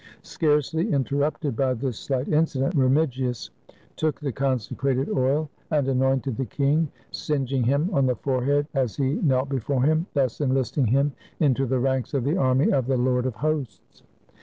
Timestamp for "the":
4.19-4.31, 6.37-6.45, 8.07-8.15, 11.67-11.77, 12.23-12.35, 12.87-12.97